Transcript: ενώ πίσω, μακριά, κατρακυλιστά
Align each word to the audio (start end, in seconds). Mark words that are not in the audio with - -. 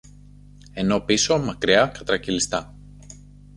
ενώ 0.73 0.99
πίσω, 0.99 1.37
μακριά, 1.39 1.85
κατρακυλιστά 1.87 2.75